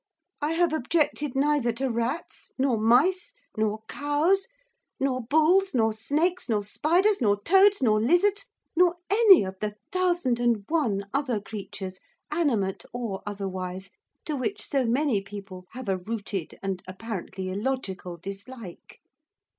[0.41, 4.47] I have objected neither to rats nor mice, nor cows,
[4.99, 10.39] nor bulls, nor snakes, nor spiders, nor toads, nor lizards, nor any of the thousand
[10.39, 11.99] and one other creatures,
[12.31, 13.91] animate or otherwise,
[14.25, 19.01] to which so many people have a rooted, and, apparently, illogical dislike.